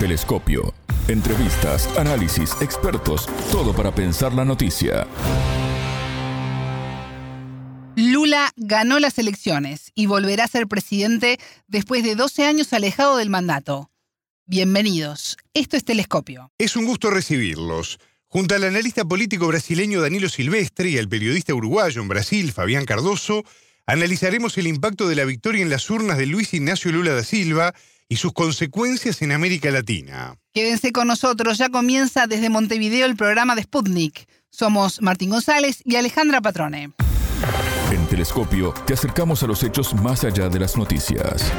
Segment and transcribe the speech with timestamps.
[0.00, 0.72] Telescopio.
[1.08, 5.06] Entrevistas, análisis, expertos, todo para pensar la noticia.
[7.96, 11.38] Lula ganó las elecciones y volverá a ser presidente
[11.68, 13.90] después de 12 años alejado del mandato.
[14.46, 15.36] Bienvenidos.
[15.52, 16.50] Esto es Telescopio.
[16.56, 17.98] Es un gusto recibirlos.
[18.26, 23.44] Junto al analista político brasileño Danilo Silvestre y al periodista uruguayo en Brasil, Fabián Cardoso,
[23.84, 27.74] analizaremos el impacto de la victoria en las urnas de Luis Ignacio Lula da Silva
[28.10, 30.34] y sus consecuencias en América Latina.
[30.52, 34.28] Quédense con nosotros, ya comienza desde Montevideo el programa de Sputnik.
[34.50, 36.90] Somos Martín González y Alejandra Patrone.
[37.92, 41.52] En Telescopio te acercamos a los hechos más allá de las noticias.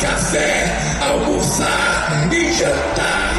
[0.00, 0.64] Café,
[1.02, 3.34] almoçar e jantar.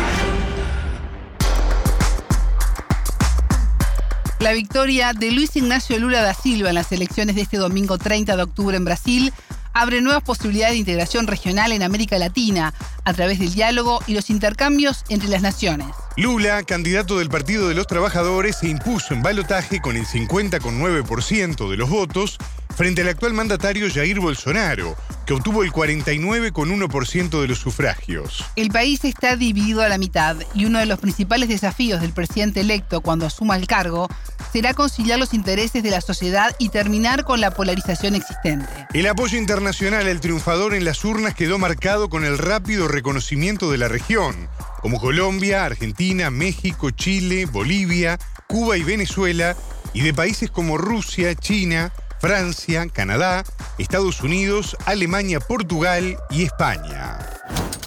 [4.39, 8.35] La victoria de Luis Ignacio Lula da Silva en las elecciones de este domingo 30
[8.35, 9.33] de octubre en Brasil
[9.73, 12.73] abre nuevas posibilidades de integración regional en América Latina
[13.05, 15.87] a través del diálogo y los intercambios entre las naciones.
[16.17, 21.77] Lula, candidato del Partido de los Trabajadores, se impuso en balotaje con el 50,9% de
[21.77, 22.37] los votos
[22.75, 28.43] frente al actual mandatario Jair Bolsonaro, que obtuvo el 49,1% de los sufragios.
[28.55, 32.61] El país está dividido a la mitad y uno de los principales desafíos del presidente
[32.61, 34.09] electo cuando asuma el cargo
[34.51, 38.67] será conciliar los intereses de la sociedad y terminar con la polarización existente.
[38.93, 43.77] El apoyo internacional al triunfador en las urnas quedó marcado con el rápido reconocimiento de
[43.77, 44.49] la región,
[44.81, 49.55] como Colombia, Argentina, México, Chile, Bolivia, Cuba y Venezuela,
[49.93, 53.43] y de países como Rusia, China, Francia, Canadá,
[53.79, 57.17] Estados Unidos, Alemania, Portugal y España.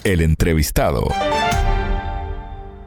[0.03, 1.07] El entrevistado.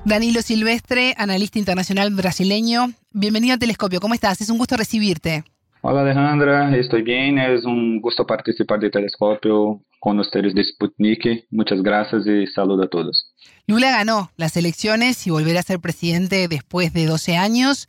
[0.04, 2.92] Danilo Silvestre, analista internacional brasileño.
[3.12, 3.98] Bienvenido a Telescopio.
[3.98, 4.42] ¿Cómo estás?
[4.42, 5.42] Es un gusto recibirte.
[5.81, 7.38] Hola Alejandra, estoy bien.
[7.38, 11.47] Es un gusto participar de Telescopio con ustedes de Sputnik.
[11.50, 13.32] Muchas gracias y saludo a todos.
[13.66, 17.88] Lula ganó las elecciones y volverá a ser presidente después de 12 años.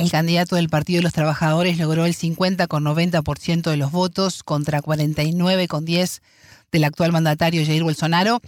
[0.00, 6.22] El candidato del Partido de los Trabajadores logró el 50,90% de los votos contra 49,10%
[6.72, 8.40] del actual mandatario Jair Bolsonaro.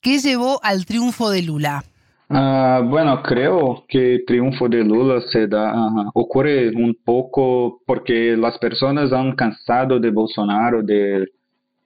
[0.00, 1.82] ¿Qué llevó al triunfo de Lula?
[2.30, 5.74] Uh, bueno, creo que el triunfo de Lula se da,
[6.14, 11.26] ocurre un poco porque las personas han cansado de Bolsonaro, de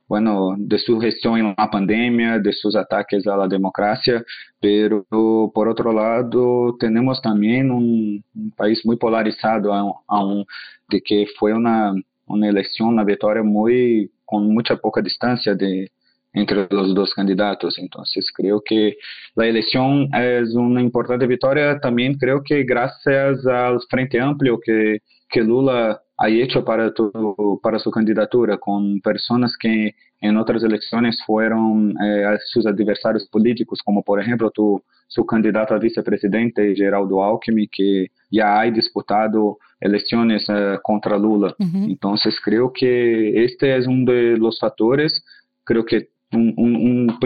[0.09, 4.25] bueno, de su gestión en pandemia, de sus ataques a la democracia,
[4.61, 5.05] pero
[5.53, 9.73] por otro lado tenemos también un, un país muy polarizado,
[10.07, 10.47] aún,
[10.89, 11.93] de que fue una,
[12.27, 15.91] una elección, una victoria muy con mucha poca distancia de
[16.37, 17.79] entre los dos candidatos.
[17.79, 18.97] Entonces creo que
[19.35, 21.81] la elección es una importante victoria.
[21.81, 25.01] También creo que gracias al Frente Amplio que,
[25.31, 31.23] que Lula ha hecho para, tu, para su candidatura, con personas que en otras elecciones
[31.27, 37.69] fueron eh, sus adversarios políticos, como por ejemplo tu, su candidato a vicepresidente, Geraldo Alckmin,
[37.71, 41.55] que ya ha disputado elecciones eh, contra Lula.
[41.59, 41.91] Uh -huh.
[41.91, 45.23] Entonces creo que este es uno de los factores,
[45.65, 47.19] creo que un, un, un,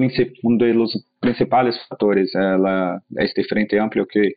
[0.43, 0.91] un de los
[1.21, 4.35] principales factores, eh, la, este frente amplio que,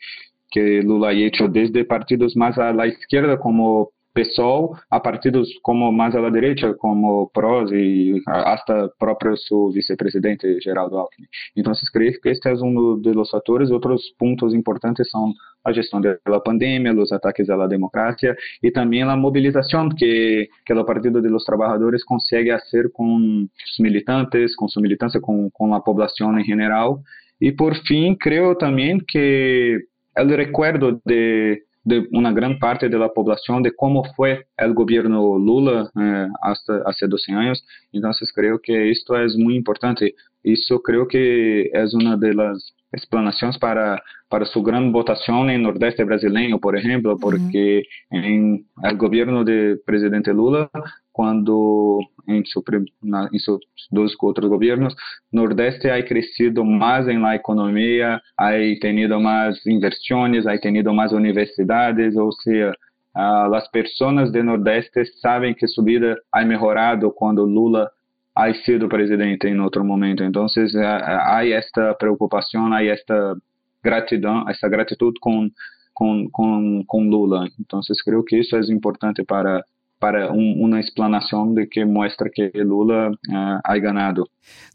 [0.52, 5.92] que Lula ha hecho desde partidos más a la izquierda como PSOL, a partidos como
[5.92, 11.28] mais à direita, como PROS e até próprio seu vice-presidente Geraldo Alckmin.
[11.56, 13.72] Então, creio que este é um dos fatores.
[13.72, 19.16] Outros pontos importantes são a gestão da pandemia, os ataques à democracia e também a
[19.16, 25.20] mobilização que que o Partido dos Trabalhadores consegue fazer com os militantes, com sua militância,
[25.20, 27.02] com, com a população em geral.
[27.40, 29.86] E por fim, creio também que
[30.18, 35.38] o recuerdo de de una gran parte de la población de cómo fue el gobierno
[35.38, 37.66] Lula eh, hasta hace 12 años.
[37.92, 40.16] Entonces creo que esto es muy importante.
[40.44, 46.04] Eso creo que es una de las explanaciones para, para su gran votación en Nordeste
[46.04, 50.70] brasileño, por ejemplo, porque en el gobierno del presidente Lula,
[51.12, 52.64] cuando em, seus
[53.02, 53.60] na, em seus
[53.92, 54.94] dos outros governos
[55.32, 62.16] Nordeste ha crescido mais em la economia ha tenido mais inversões, ha tenido mais universidades,
[62.16, 62.76] ou seja,
[63.16, 67.90] uh, as pessoas do Nordeste sabem que sua vida ha melhorado quando Lula
[68.36, 70.24] ha sido presidente em outro momento.
[70.24, 73.36] Então, é, é, há esta preocupação, há esta
[73.84, 75.50] gratidão, essa gratidão com
[75.94, 77.48] com, com, com Lula.
[77.60, 79.64] Então, creio que isso é importante para
[80.04, 84.28] para una explanación de que muestra que Lula uh, ha ganado.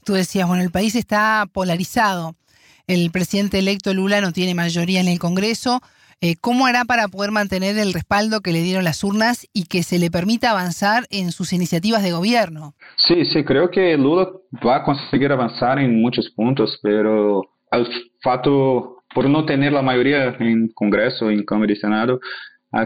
[0.02, 2.34] Tú decías, bueno, el país está polarizado.
[2.86, 5.82] El presidente electo Lula no tiene mayoría en el Congreso.
[6.22, 9.82] Eh, ¿Cómo hará para poder mantener el respaldo que le dieron las urnas y que
[9.82, 12.72] se le permita avanzar en sus iniciativas de gobierno?
[12.96, 14.30] Sí, sí, creo que Lula
[14.66, 17.86] va a conseguir avanzar en muchos puntos, pero al
[18.22, 22.18] fato, por no tener la mayoría en Congreso, en Cámara y Senado,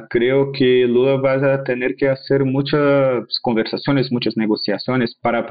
[0.09, 5.47] creo que Lula va a tener que hacer muchas conversaciones, muchas negociaciones para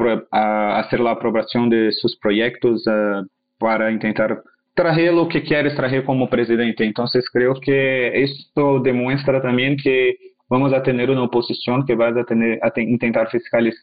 [0.79, 3.23] hacer la aprobación de sus proyectos, ah,
[3.57, 4.41] para intentar
[4.73, 6.85] traer lo que quieres traer como presidente.
[6.85, 10.15] Entonces creo que esto demuestra también que
[10.49, 13.27] vamos a tener una oposición que va a, tener, a intentar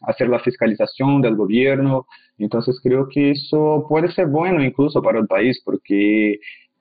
[0.07, 2.05] hacer la fiscalización del gobierno.
[2.37, 6.39] Entonces creo que eso puede ser bueno incluso para el país porque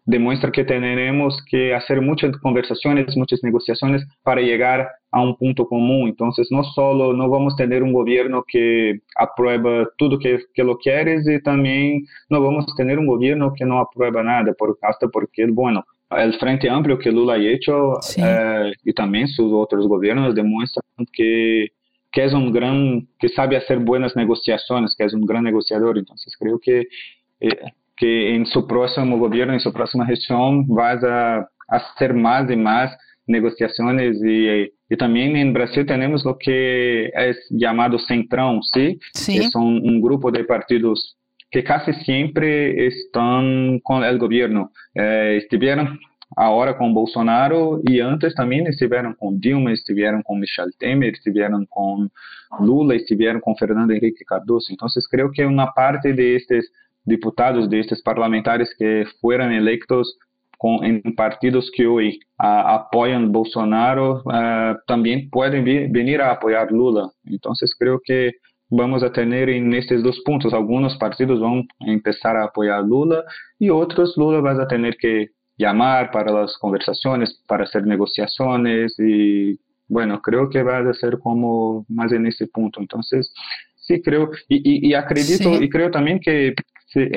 [0.09, 6.09] demuestra que tenemos que hacer muchas conversaciones, muchas negociaciones para llegar a un punto común.
[6.09, 10.79] Entonces, no solo no vamos a tener un gobierno que aprueba todo que, que lo
[10.79, 15.09] quieres y también no vamos a tener un gobierno que no aprueba nada, por, hasta
[15.09, 20.35] porque, bueno, el Frente Amplio que Lula ha hecho eh, y también sus otros gobiernos
[20.35, 21.69] demuestran que
[22.11, 25.99] que es un gran, que sabe hacer buenas negociaciones, que es un gran negociador.
[25.99, 26.89] Entonces creo que
[27.41, 27.51] eh,
[27.99, 32.56] que em seu próximo governo, em sua próxima região, vai a, a ser mais e
[32.56, 32.91] mais
[33.27, 38.97] negociações e, e também no Brasil temos o que é chamado centrão, sim?
[39.15, 41.19] sim, que são um grupo de partidos
[41.50, 45.97] que quase sempre estão com o governo, eh, estiveram
[46.37, 52.06] agora com Bolsonaro e antes também estiveram com Dilma, estiveram com Michel Temer, estiveram com
[52.61, 54.67] Lula, estiveram com Fernando Henrique Cardoso.
[54.71, 60.07] Então, creio que é uma parte destes de diputados de estes parlamentares que foram eleitos
[60.59, 67.11] com, em partidos que hoje ah, apoiam Bolsonaro ah, também podem vir a apoiar Lula.
[67.27, 68.33] Então, creio que
[68.71, 70.53] vamos a ter nestes dois pontos.
[70.53, 73.25] Alguns partidos vão começar a apoiar Lula
[73.61, 79.59] e outros Lula vai ter que chamar para as conversações, para fazer negociações e,
[79.89, 82.83] bueno, creio que vai ser como mais nesse ponto.
[82.83, 86.55] Então, sim, creio e, acredito e creio também que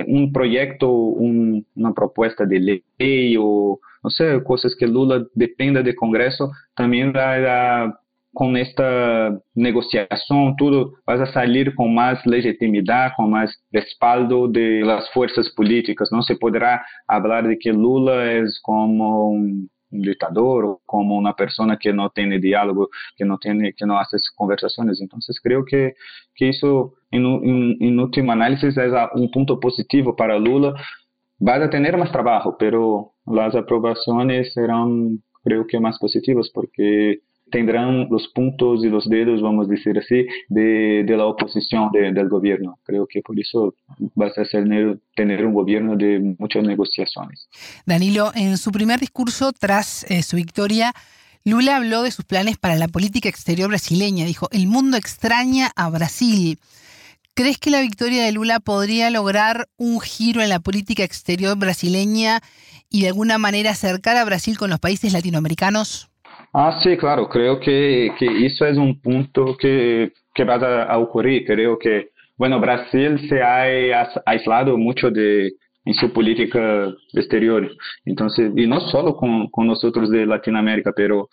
[0.07, 0.87] um projeto,
[1.19, 7.11] um, uma proposta de lei ou não sei, coisas que Lula dependa do Congresso, também
[7.11, 7.93] vai
[8.33, 16.09] com esta negociação tudo vai sair com mais legitimidade, com mais respaldo das forças políticas.
[16.11, 21.75] Não se poderá falar de que Lula é como um ditador ou como uma pessoa
[21.75, 22.87] que não tem diálogo,
[23.17, 25.01] que não tem que não faz conversações.
[25.01, 25.93] Então, creio que
[26.35, 30.73] que isso en, en, en último análisis es un punto positivo para Lula.
[31.45, 37.19] Va a tener más trabajo, pero las aprobaciones serán creo que más positivas porque
[37.51, 42.29] tendrán los puntos y los dedos, vamos a decir así, de, la oposición de, del
[42.29, 42.79] gobierno.
[42.83, 43.75] Creo que por eso
[44.19, 47.49] va a tener un gobierno de muchas negociaciones.
[47.85, 50.93] Danilo, en su primer discurso tras eh, su victoria,
[51.43, 54.25] Lula habló de sus planes para la política exterior brasileña.
[54.25, 56.57] Dijo, el mundo extraña a Brasil.
[57.33, 62.41] ¿Crees que la victoria de Lula podría lograr un giro en la política exterior brasileña
[62.89, 66.09] y de alguna manera acercar a Brasil con los países latinoamericanos?
[66.53, 71.45] Ah, sí, claro, creo que, que eso es un punto que, que va a, ocurrir.
[71.45, 73.61] Creo que, bueno, Brasil se ha
[74.25, 75.53] aislado mucho de,
[75.85, 77.69] en su política exterior.
[78.03, 81.29] Entonces, y no solo con, con nosotros de Latinoamérica, pero,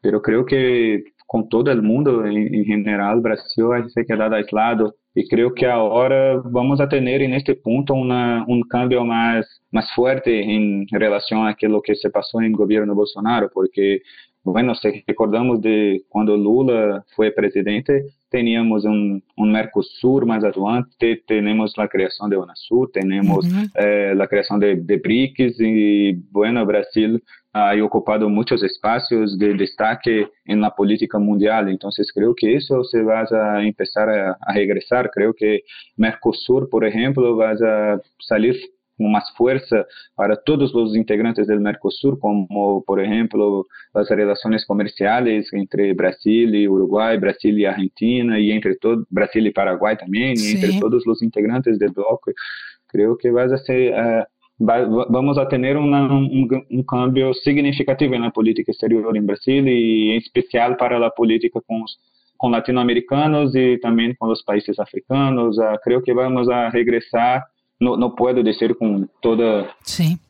[0.00, 4.94] pero creo que con todo el mundo en, en general, Brasil se ha quedado aislado.
[5.14, 9.88] Y creo que ahora vamos a tener en este punto una, un cambio más, más
[9.94, 14.00] fuerte en relación a lo que se pasó en el gobierno Bolsonaro, porque
[14.44, 21.72] Bueno, se recordamos de quando Lula foi presidente, tínhamos um, um Mercosul mais aduante temos
[21.78, 27.22] a criação da Unasul, temos eh, a criação de, de BRICS e, bueno, o Brasil
[27.54, 31.68] ha ocupado muitos espaços de destaque na política mundial.
[31.70, 35.08] Então, creio que isso se vai a começar a, a regressar.
[35.10, 35.62] Creio que
[35.96, 38.56] Mercosul, por exemplo, vai a salir
[38.98, 45.92] más fuerza para todos los integrantes del Mercosur, como por ejemplo las relaciones comerciales entre
[45.94, 50.52] Brasil y Uruguay, Brasil y Argentina, y entre todo, Brasil y Paraguay también, sí.
[50.52, 52.32] y entre todos los integrantes del bloque.
[52.86, 58.14] Creo que va a ser, uh, va, vamos a tener una, un, un, cambio significativo
[58.14, 61.84] en la política exterior en Brasil y en especial para la política con,
[62.36, 65.58] con latinoamericanos y también con los países africanos.
[65.58, 67.42] Uh, creo que vamos a regresar
[67.80, 69.76] no, no puedo decir con toda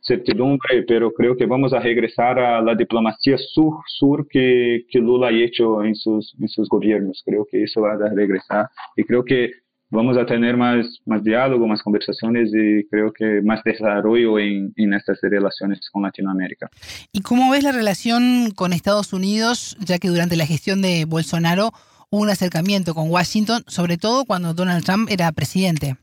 [0.02, 5.32] certidumbre, pero creo que vamos a regresar a la diplomacia sur-sur que, que Lula ha
[5.32, 7.22] hecho en sus, en sus gobiernos.
[7.24, 9.50] Creo que eso va a regresar y creo que
[9.90, 14.94] vamos a tener más, más diálogo, más conversaciones y creo que más desarrollo en, en
[14.94, 16.68] estas relaciones con Latinoamérica.
[17.12, 21.72] ¿Y cómo ves la relación con Estados Unidos, ya que durante la gestión de Bolsonaro
[22.10, 25.96] hubo un acercamiento con Washington, sobre todo cuando Donald Trump era presidente?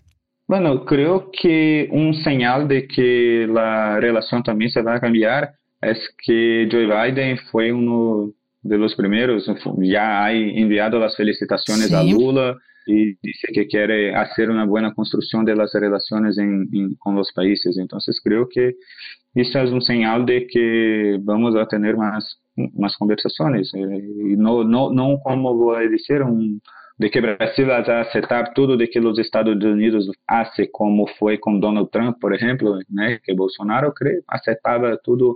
[0.51, 5.97] Bueno, creo que un señal de que la relación también se va a cambiar es
[6.25, 12.57] que Joe Biden fue uno de los primeros, ya ha enviado las felicitaciones a Lula
[12.85, 16.35] y dice que quiere hacer una buena construcción de las relaciones
[16.99, 17.77] con los países.
[17.77, 18.75] Entonces creo que
[19.33, 22.41] eso es un señal de que vamos a tener más,
[22.73, 23.73] más conversaciones.
[23.73, 26.61] Eh, y no, no, no como voy a decir, un,
[27.01, 31.35] de que Brasil va a aceptar tudo de que os Estados Unidos hace como foi
[31.39, 35.35] com Donald Trump, por exemplo, né, que Bolsonaro crê, aceitava tudo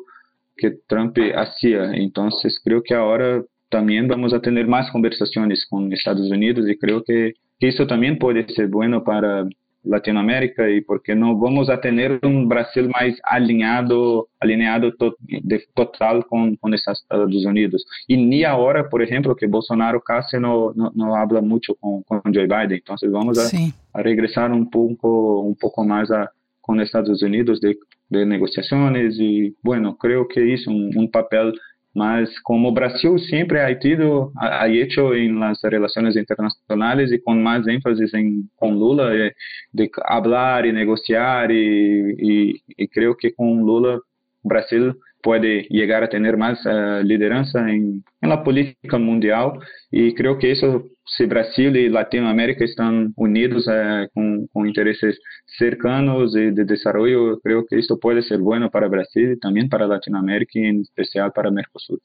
[0.56, 1.92] que Trump hacía.
[1.96, 2.30] Então,
[2.64, 7.34] creio que agora também vamos a ter mais conversações com Estados Unidos e creio que,
[7.60, 9.48] que isso também pode ser bueno para
[9.86, 16.24] Latinoamérica e porque não vamos a ter um Brasil mais alinhado, alinhado to, de, total
[16.24, 17.84] com, com os Estados Unidos.
[18.10, 22.22] E nem agora, por exemplo, que Bolsonaro quase não, não, não habla muito com, com
[22.34, 22.82] Joe Biden.
[22.82, 23.50] Então, vamos a,
[23.94, 26.30] a, regressar um pouco, um pouco mais a,
[26.62, 27.78] com os Estados Unidos de,
[28.10, 31.52] de negociações e, bueno, creio que isso é um, um papel
[31.96, 37.34] mas como o Brasil sempre ha tido, ha hecho em las relações internacionais e com
[37.34, 39.34] mais ênfase em com Lula eh,
[39.74, 44.02] de falar e negociar e, e creio que com Lula
[44.44, 44.94] o Brasil
[45.26, 49.54] puede llegar a tener más uh, lideranza en, en, la política mundial
[49.90, 55.20] y creo que eso, si Brasil y Latinoamérica están unidos uh, con, con, intereses
[55.58, 59.88] cercanos y de desarrollo, creo que esto puede ser bueno para Brasil y también para
[59.88, 62.00] Latinoamérica y en especial para Mercosur.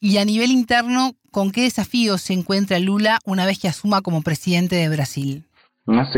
[0.00, 4.22] Y a nivel interno, ¿con qué desafíos se encuentra Lula una vez que asuma como
[4.22, 5.44] presidente de Brasil?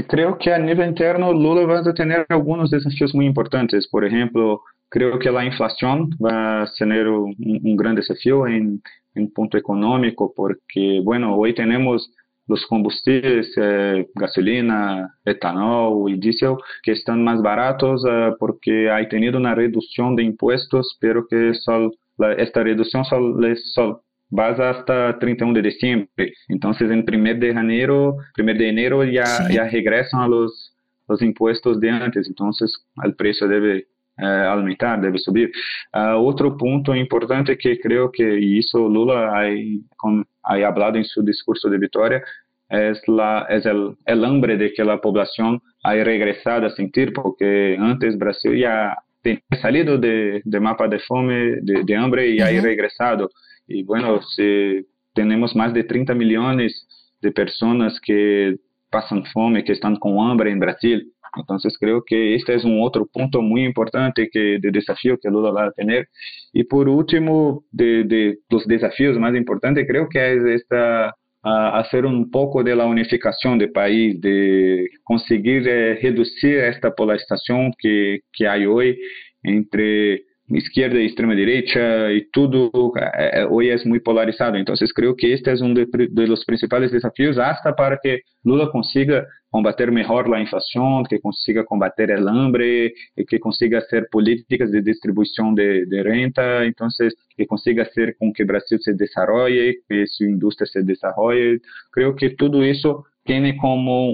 [0.08, 3.88] creo que a nivel interno Lula va a tener algunos desafíos muy importantes.
[3.88, 4.60] Por ejemplo,
[4.94, 7.34] Creo que la inflación va a ser un,
[7.76, 8.80] gran desafío en,
[9.16, 12.12] en, punto económico porque, bueno, hoy tenemos
[12.46, 19.36] los combustibles, eh, gasolina, etanol y diésel, que están más baratos eh, porque ha tenido
[19.36, 21.90] una reducción de impuestos, pero que solo,
[22.38, 23.36] esta reducción solo,
[23.74, 26.34] solo va hasta 31 de diciembre.
[26.46, 30.72] Entonces, en primer de enero, primer de enero ya, ya regresan a los,
[31.08, 32.28] los impuestos de antes.
[32.28, 35.50] Entonces, el precio debe é, aumentar, deve subir.
[35.94, 39.44] Uh, outro ponto importante que creio que isso Lula ha,
[40.44, 42.22] ha hablado em seu discurso de vitória
[42.70, 47.76] é la, es el, el hambre de que a população ha regresado a sentir, porque
[47.78, 52.46] antes Brasil já tinha salido de, de mapa de fome, de, de hambre e uh
[52.46, 52.58] -huh.
[52.58, 53.30] ha regresado.
[53.68, 56.72] E bueno, se temos mais de 30 milhões
[57.22, 58.58] de pessoas que
[58.90, 61.00] passam fome, que estão com hambre em Brasil.
[61.36, 65.50] Entonces creo que este es un otro punto muy importante que de desafío que Lula
[65.50, 66.08] va a tener.
[66.52, 71.14] Y por último, de, de los desafíos más importantes, que es esta
[71.44, 78.20] hacer un poco de la unificación del país, de conseguir eh, reducir esta polarización que,
[78.32, 78.98] que hay hoy
[79.42, 80.24] entre
[80.56, 84.56] izquierda y extrema derecha y todo eh, eh, hoy es muy polarizado.
[84.56, 87.36] Entonces creo que este es uno de, de, los principales desafíos
[87.76, 92.94] para que Lula consiga combater mejor la inflación, que consiga combater el hambre,
[93.28, 98.44] que consiga hacer políticas de distribución de, de renta, entonces que consiga hacer con que
[98.44, 101.60] Brasil se desarrolle, que su industria se desarrolle.
[101.90, 104.10] Creo que todo eso tiene como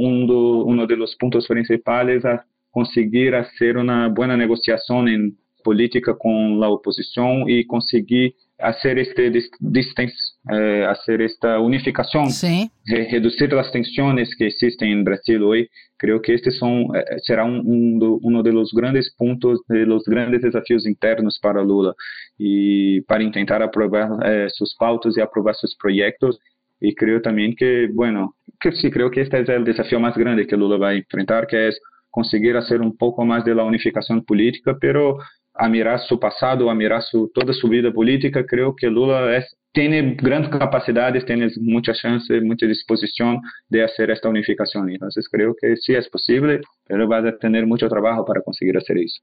[0.87, 7.49] de los puntos principales a conseguir hacer una buena negociación en política com a oposição
[7.49, 10.12] e conseguir fazer este distens,
[10.50, 12.25] eh, fazer esta unificação,
[12.87, 15.69] re reduzir as tensões que existem em Brasil hoje.
[15.99, 20.05] Creio que este são eh, será um, um, do, um dos grandes pontos, de los
[20.05, 21.95] grandes desafios internos para Lula
[22.38, 26.38] e para tentar aprovar eh, seus pautas e aprovar seus projetos.
[26.83, 30.47] E creio também que, bueno, que sí, creo que este é o desafio mais grande
[30.47, 31.71] que Lula vai enfrentar, que é
[32.11, 35.19] conseguir fazer um pouco mais de la unificação política, pero
[35.54, 39.57] a mirar su pasado, a mirar su, toda su vida política, creo que Lula es,
[39.73, 44.90] tiene grandes capacidades, tiene mucha chance, mucha disposición de hacer esta unificación.
[44.90, 48.99] Entonces creo que sí es posible, pero va a tener mucho trabajo para conseguir hacer
[48.99, 49.21] eso.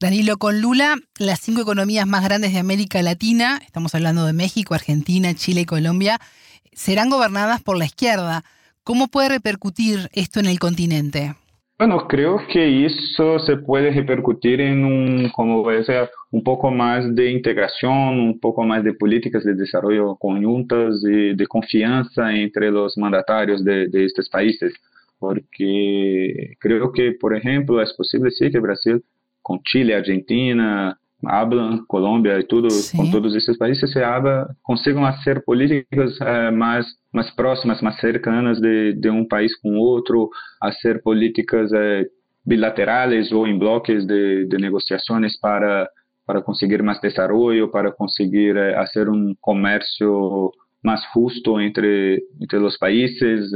[0.00, 4.74] Danilo, con Lula, las cinco economías más grandes de América Latina, estamos hablando de México,
[4.74, 6.18] Argentina, Chile y Colombia,
[6.72, 8.44] serán gobernadas por la izquierda.
[8.84, 11.34] ¿Cómo puede repercutir esto en el continente?
[11.78, 17.30] Bueno, creo que eso se puede repercutir en un, como ser, un poco más de
[17.30, 23.62] integración, un poco más de políticas de desarrollo conjuntas y de confianza entre los mandatarios
[23.62, 24.72] de, de estos países,
[25.18, 29.04] porque creo que, por ejemplo, es posible sí que Brasil
[29.42, 32.96] con Chile, Argentina, Ablan, Colômbia e tudo, Sim.
[32.96, 37.98] com todos esses países, se abra, consigam ser políticas eh, é, mais, mais próximas, mais
[38.00, 40.30] cercanas de, de um país com outro,
[40.60, 42.06] a ser políticas eh, é,
[42.44, 45.88] bilaterais ou em blocos de, de negociações para,
[46.26, 50.52] para conseguir mais desenvolvimento, para conseguir eh, é, fazer um comércio
[50.84, 53.50] mais justo entre, entre os países,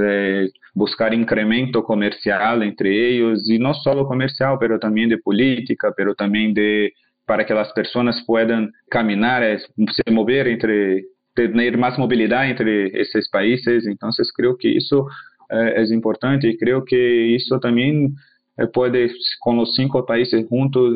[0.75, 6.53] buscar incremento comercial entre eles, e não só comercial, mas também de política, mas também
[6.53, 6.93] de
[7.31, 13.31] para que as pessoas possam caminhar, eh, se mover entre, ter mais mobilidade entre esses
[13.31, 13.87] países.
[13.87, 15.07] Então, creio que isso
[15.49, 16.97] é, é importante e creio que
[17.37, 18.13] isso também
[18.59, 20.93] eh, pode, com os cinco países juntos,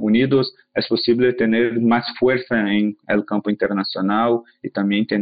[0.00, 5.20] unidos, é possível ter mais força em el campo internacional e também ter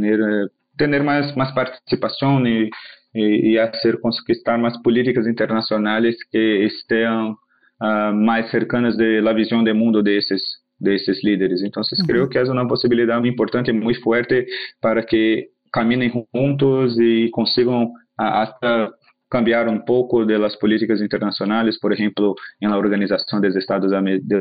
[0.79, 2.71] ter mais mais participação e
[3.15, 7.37] e, e ser conquistar mais políticas internacionais que estejam
[7.85, 10.43] uh, mais cercanas de la visión de mundo de esses,
[10.79, 11.63] de esses líderes.
[11.63, 12.07] Então, uhum.
[12.07, 14.47] creio que é uma possibilidade importante e muito forte
[14.81, 18.89] para que caminhem juntos e consigam até
[19.31, 23.91] cambiar um pouco das políticas internacionais, por exemplo, na organização dos Estados,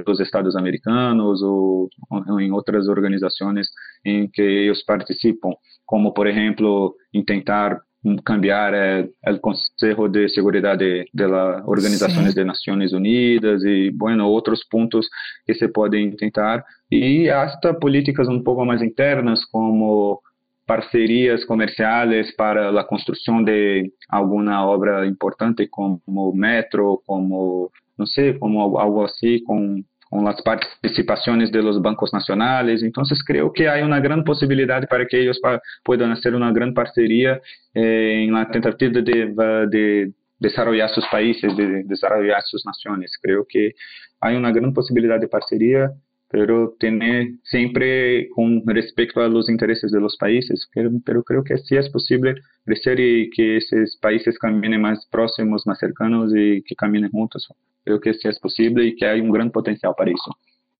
[0.05, 3.67] dos Estados Americanos ou, ou em outras organizações
[4.05, 5.50] em que eles participam,
[5.83, 7.81] como, por exemplo, em tentar
[8.24, 11.25] cambiar é, é o Conselho de Seguridad de, de
[11.65, 15.07] Organizações de Nações Unidas e, bueno, outros pontos
[15.45, 16.63] que se podem tentar.
[16.91, 20.22] E até políticas um pouco mais internas como
[20.65, 26.01] parcerias comerciais para a construção de alguma obra importante como
[26.33, 29.83] metro, como não sei, como algo assim com
[30.13, 32.84] con las participaciones de los bancos nacionales.
[32.84, 35.39] Entonces creo que hay una gran posibilidad para que ellos
[35.84, 37.41] puedan hacer una gran parcería
[37.74, 39.34] eh, en la tentativa de,
[39.72, 43.18] de, desarrollar sus países, de desarrollar sus naciones.
[43.20, 43.74] Creo que
[44.20, 45.92] hay una gran posibilidad de parcería,
[46.33, 50.67] pero tener siempre con respecto a los intereses de los países.
[50.74, 52.33] Pero, pero creo que sí es posible
[52.65, 57.48] crecer y que esos países caminen más próximos, más cercanos y que caminen juntos.
[57.83, 60.35] Creo que sí es posible y que hay un gran potencial para eso.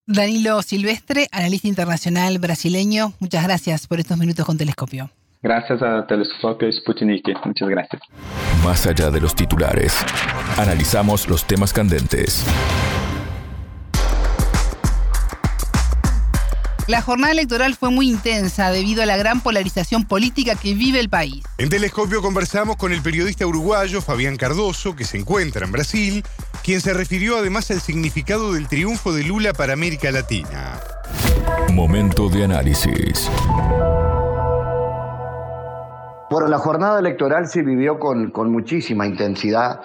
[0.08, 5.12] Danilo Silvestre, analista internacional brasileño, muchas gracias por estos minutos con Telescopio.
[5.44, 8.02] Gracias a Telescopio Sputnik, muchas gracias.
[8.64, 10.04] Más allá de los titulares,
[10.58, 12.44] analizamos los temas candentes
[16.88, 21.08] La jornada electoral fue muy intensa debido a la gran polarización política que vive el
[21.08, 21.42] país.
[21.58, 26.24] En Telescopio conversamos con el periodista uruguayo Fabián Cardoso, que se encuentra en Brasil,
[26.62, 30.78] quien se refirió además al significado del triunfo de Lula para América Latina.
[31.72, 33.30] Momento de análisis.
[36.30, 39.80] Bueno, la jornada electoral se vivió con, con muchísima intensidad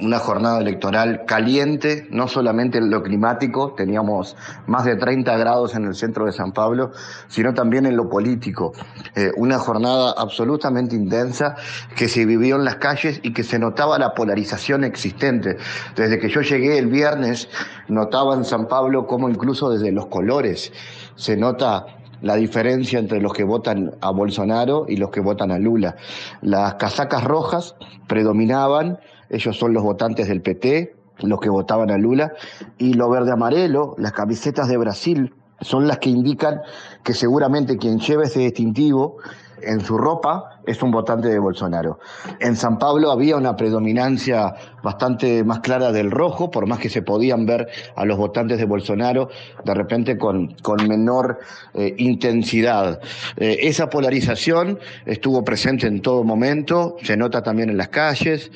[0.00, 5.84] una jornada electoral caliente, no solamente en lo climático, teníamos más de 30 grados en
[5.84, 6.92] el centro de San Pablo,
[7.28, 8.72] sino también en lo político.
[9.14, 11.56] Eh, una jornada absolutamente intensa
[11.96, 15.56] que se vivió en las calles y que se notaba la polarización existente.
[15.96, 17.48] Desde que yo llegué el viernes,
[17.88, 20.72] notaba en San Pablo cómo incluso desde los colores
[21.16, 21.86] se nota
[22.20, 25.96] la diferencia entre los que votan a Bolsonaro y los que votan a Lula.
[26.40, 27.76] Las casacas rojas
[28.08, 28.98] predominaban
[29.30, 32.32] ellos son los votantes del PT, los que votaban a Lula,
[32.78, 36.60] y lo verde amarelo, las camisetas de Brasil, son las que indican
[37.02, 39.16] que seguramente quien lleva ese distintivo
[39.62, 41.98] en su ropa es un votante de Bolsonaro.
[42.40, 47.02] En San Pablo había una predominancia bastante más clara del rojo, por más que se
[47.02, 49.30] podían ver a los votantes de Bolsonaro
[49.64, 50.54] de repente con,
[50.86, 51.40] menor
[51.74, 53.00] eh, intensidad.
[53.36, 58.50] Eh, esa polarización estuvo presente en todo momento, se nota también en las calles,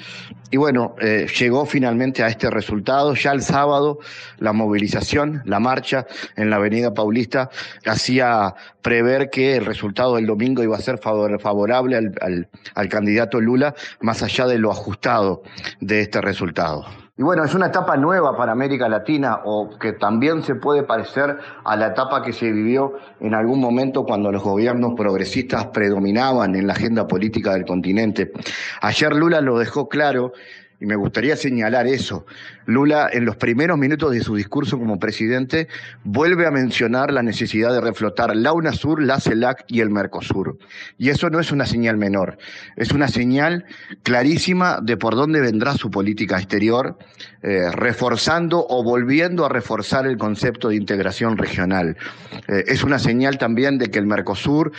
[0.52, 3.14] y bueno, eh, llegó finalmente a este resultado.
[3.14, 4.00] Ya el sábado
[4.38, 7.48] la movilización, la marcha en la Avenida Paulista
[7.86, 14.22] hacía prever que el resultado del domingo iba a ser favorable al, candidato Lula, más
[14.22, 15.42] allá de lo ajustado
[15.80, 16.84] de este resultado.
[17.16, 21.36] Y bueno, es una etapa nueva para América Latina o que también se puede parecer
[21.64, 26.66] a la etapa que se vivió en algún momento cuando los gobiernos progresistas predominaban en
[26.66, 28.32] la agenda política del continente.
[28.80, 30.32] Ayer Lula lo dejó claro
[30.82, 32.26] y me gustaría señalar eso.
[32.66, 35.68] Lula, en los primeros minutos de su discurso como presidente,
[36.02, 40.58] vuelve a mencionar la necesidad de reflotar la UNASUR, la CELAC y el Mercosur.
[40.98, 42.36] Y eso no es una señal menor,
[42.74, 43.64] es una señal
[44.02, 46.98] clarísima de por dónde vendrá su política exterior,
[47.44, 51.96] eh, reforzando o volviendo a reforzar el concepto de integración regional.
[52.48, 54.72] Eh, es una señal también de que el Mercosur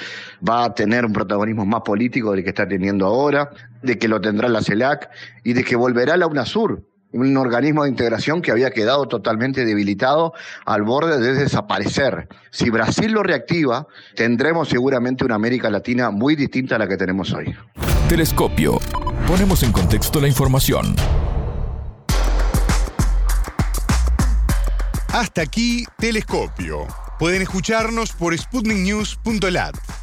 [0.46, 3.52] va a tener un protagonismo más político del que está teniendo ahora,
[3.84, 5.10] de que lo tendrá la CELAC
[5.43, 10.34] y de que volverá la UNASUR, un organismo de integración que había quedado totalmente debilitado
[10.65, 12.28] al borde de desaparecer.
[12.50, 17.32] Si Brasil lo reactiva, tendremos seguramente una América Latina muy distinta a la que tenemos
[17.34, 17.54] hoy.
[18.10, 18.80] Telescopio.
[19.28, 20.96] Ponemos en contexto la información.
[25.13, 26.88] Hasta aquí, Telescopio.
[27.19, 30.03] Pueden escucharnos por sputniknews.lat.